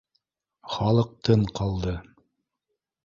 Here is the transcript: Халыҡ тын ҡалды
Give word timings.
Халыҡ 0.77 1.11
тын 1.29 1.45
ҡалды 1.61 1.95